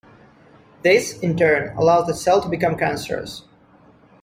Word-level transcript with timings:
This, 0.81 1.19
in 1.19 1.37
turn, 1.37 1.77
allows 1.77 2.07
the 2.07 2.15
cell 2.15 2.41
to 2.41 2.49
become 2.49 2.75
cancerous. 2.75 3.43